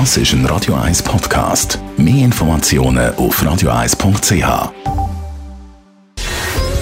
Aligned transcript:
Das 0.00 0.16
ist 0.16 0.32
ein 0.32 0.44
Radio 0.46 0.74
1 0.74 1.04
Podcast. 1.04 1.78
Mehr 1.96 2.24
Informationen 2.24 3.14
auf 3.14 3.40
radio1.ch. 3.40 4.72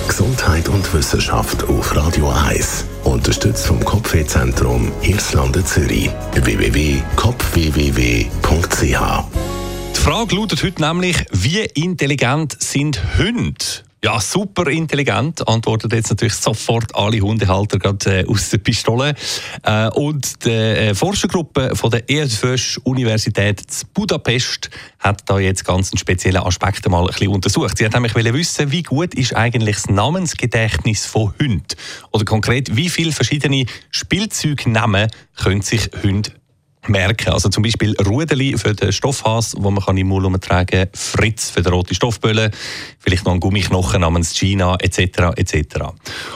Gesundheit 0.08 0.66
und 0.70 0.94
Wissenschaft 0.94 1.62
auf 1.64 1.94
Radio 1.94 2.30
1. 2.30 2.86
Unterstützt 3.04 3.66
vom 3.66 3.84
Kopfwehzentrum 3.84 4.90
Irlande 5.02 5.62
Zürich. 5.62 6.08
www.kopfwww.ch 6.32 8.80
Die 8.80 10.00
Frage 10.00 10.34
lautet 10.34 10.62
heute 10.62 10.80
nämlich, 10.80 11.26
wie 11.32 11.60
intelligent 11.60 12.56
sind 12.62 12.98
Hunde? 13.18 13.62
Ja, 14.04 14.18
super 14.18 14.66
intelligent, 14.66 15.46
antwortet 15.46 15.92
jetzt 15.92 16.10
natürlich 16.10 16.34
sofort 16.34 16.92
alle 16.96 17.20
Hundehalter 17.20 17.78
gerade 17.78 18.22
äh, 18.22 18.26
aus 18.26 18.50
der 18.50 18.58
Pistole. 18.58 19.14
Äh, 19.62 19.90
und 19.90 20.44
die 20.44 20.50
äh, 20.50 20.94
Forschergruppe 20.94 21.76
von 21.76 21.92
der 21.92 22.10
ESFÖS 22.10 22.78
Universität 22.78 23.60
zu 23.60 23.86
Budapest 23.94 24.70
hat 24.98 25.22
da 25.26 25.38
jetzt 25.38 25.64
ganz 25.64 25.92
einen 25.92 25.98
speziellen 25.98 26.42
Aspekt 26.42 26.88
mal 26.88 27.02
ein 27.02 27.06
bisschen 27.06 27.28
untersucht. 27.28 27.78
Sie 27.78 27.84
hat 27.84 27.92
nämlich 27.92 28.16
wissen, 28.16 28.72
wie 28.72 28.82
gut 28.82 29.14
ist 29.14 29.36
eigentlich 29.36 29.76
das 29.76 29.88
Namensgedächtnis 29.88 31.06
von 31.06 31.32
Hunden? 31.40 31.62
Oder 32.10 32.24
konkret, 32.24 32.74
wie 32.74 32.88
viele 32.88 33.12
verschiedene 33.12 33.66
Spielzeugnamen 33.92 35.12
können 35.36 35.62
sich 35.62 35.88
Hunde 36.02 36.32
merken. 36.88 37.32
Also 37.32 37.48
zum 37.48 37.62
Beispiel 37.62 37.94
Rudeli 38.00 38.56
für 38.58 38.74
den 38.74 38.92
Stoffhas, 38.92 39.54
wo 39.58 39.70
man 39.70 39.84
kann 39.84 39.96
im 39.96 40.08
Mund 40.08 40.42
tragen 40.42 40.88
Fritz 40.94 41.50
für 41.50 41.62
den 41.62 41.72
roten 41.72 41.94
Stoffböllen, 41.94 42.50
vielleicht 42.98 43.24
noch 43.24 43.32
ein 43.32 43.40
Gummiknochen 43.40 44.00
namens 44.00 44.38
Gina 44.38 44.76
etc. 44.80 45.36
etc. 45.36 45.64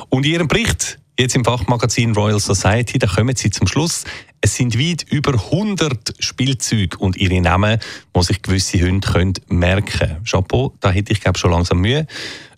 Und 0.08 0.26
in 0.26 0.32
ihrem 0.32 0.48
Bericht 0.48 0.98
Jetzt 1.18 1.34
im 1.34 1.46
Fachmagazin 1.46 2.14
Royal 2.14 2.38
Society, 2.38 2.98
da 2.98 3.06
kommen 3.06 3.34
sie 3.34 3.48
zum 3.48 3.66
Schluss. 3.66 4.04
Es 4.42 4.54
sind 4.54 4.78
weit 4.78 5.02
über 5.10 5.32
100 5.32 6.12
Spielzeuge 6.18 6.98
und 6.98 7.16
ihre 7.16 7.40
Namen, 7.40 7.80
die 8.14 8.22
sich 8.22 8.42
gewisse 8.42 8.78
Hunde 8.82 9.08
können 9.08 9.32
merken. 9.48 10.18
Chapeau, 10.24 10.74
da 10.80 10.90
hätte 10.90 11.14
ich 11.14 11.22
glaube 11.22 11.38
schon 11.38 11.52
langsam 11.52 11.80
Mühe. 11.80 12.06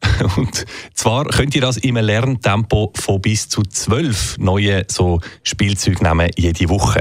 Und 0.37 0.65
zwar 0.93 1.25
könnt 1.25 1.55
ihr 1.55 1.61
das 1.61 1.77
im 1.77 1.97
Lerntempo 1.97 2.93
von 2.97 3.21
bis 3.21 3.49
zu 3.49 3.63
zwölf 3.63 4.37
neuen 4.39 4.85
so 4.89 5.21
Spielzeugnamen 5.43 6.31
jede 6.37 6.69
Woche. 6.69 7.01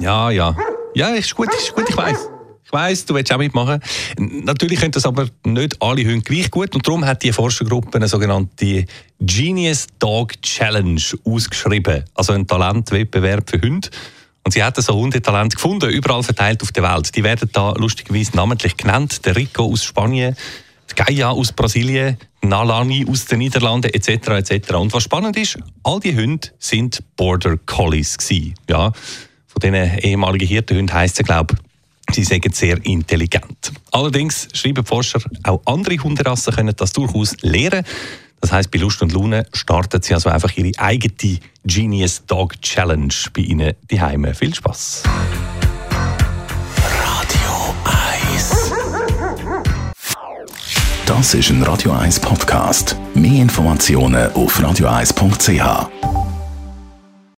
Ja, 0.00 0.30
ja. 0.30 0.56
Ja, 0.94 1.08
ist 1.10 1.34
gut, 1.34 1.48
ist 1.54 1.74
gut, 1.74 1.88
ich 1.88 1.96
weiß. 1.96 2.28
Ich 2.64 2.72
weiss, 2.72 3.04
du 3.04 3.14
willst 3.14 3.32
auch 3.32 3.38
mitmachen. 3.38 3.80
Natürlich 4.18 4.78
können 4.80 4.92
das 4.92 5.04
aber 5.04 5.26
nicht 5.44 5.82
alle 5.82 6.04
Hunde 6.04 6.20
gleich 6.22 6.50
gut 6.50 6.74
und 6.74 6.86
darum 6.86 7.04
hat 7.04 7.22
die 7.22 7.32
Forschergruppe 7.32 7.96
eine 7.96 8.08
sogenannte 8.08 8.86
Genius 9.20 9.88
Dog 9.98 10.40
Challenge 10.40 11.02
ausgeschrieben. 11.24 12.04
Also 12.14 12.32
ein 12.32 12.46
Talentwettbewerb 12.46 13.50
für 13.50 13.60
Hunde. 13.60 13.88
Und 14.44 14.52
sie 14.52 14.62
hat 14.62 14.76
so 14.76 14.94
Hundetalent 14.94 15.54
gefunden, 15.54 15.90
überall 15.90 16.22
verteilt 16.22 16.62
auf 16.62 16.72
der 16.72 16.82
Welt. 16.82 17.14
Die 17.14 17.24
werden 17.24 17.50
da 17.52 17.72
lustigerweise 17.72 18.36
namentlich 18.36 18.76
genannt. 18.76 19.26
Der 19.26 19.36
Rico 19.36 19.64
aus 19.64 19.84
Spanien, 19.84 20.34
die 20.90 20.94
Gaia 20.94 21.30
aus 21.30 21.52
Brasilien, 21.52 22.16
Nalani 22.42 23.04
aus 23.08 23.26
den 23.26 23.40
Niederlanden 23.40 23.92
etc. 23.92 24.28
etc. 24.28 24.74
Und 24.74 24.92
was 24.94 25.02
spannend 25.02 25.36
ist, 25.36 25.58
all 25.82 26.00
die 26.00 26.16
Hunde 26.16 26.48
sind 26.58 27.02
Border 27.16 27.58
Collies 27.66 28.16
gewesen. 28.16 28.54
Ja, 28.68 28.92
diesen 29.60 29.98
ehemaligen 29.98 30.48
Hirtenhunden 30.48 30.94
heisst 30.94 31.20
es, 31.20 31.26
glaube 31.26 31.56
sie 32.14 32.24
sind 32.24 32.54
sehr 32.54 32.84
intelligent. 32.84 33.72
Allerdings 33.92 34.48
schreiben 34.52 34.84
Forscher, 34.84 35.20
auch 35.44 35.60
andere 35.64 35.96
Hunderassen 35.98 36.54
können 36.54 36.74
das 36.76 36.92
durchaus 36.92 37.36
lernen. 37.42 37.84
Das 38.40 38.52
heißt, 38.52 38.70
bei 38.70 38.78
Lust 38.78 39.02
und 39.02 39.12
Laune 39.12 39.46
starten 39.52 40.00
sie 40.00 40.14
also 40.14 40.30
einfach 40.30 40.56
ihre 40.56 40.72
eigene 40.78 41.38
Genius 41.64 42.24
Dog 42.26 42.60
Challenge 42.62 43.12
bei 43.34 43.42
ihnen 43.42 43.74
die 43.90 44.00
Heime. 44.00 44.34
Viel 44.34 44.54
Spaß. 44.54 45.02
Radio 47.04 47.74
1 48.34 48.72
Das 51.04 51.34
ist 51.34 51.50
ein 51.50 51.62
Radio 51.62 51.92
1 51.92 52.20
Podcast. 52.20 52.96
Mehr 53.14 53.42
Informationen 53.42 54.32
auf 54.32 54.58
radio1.ch. 54.58 56.19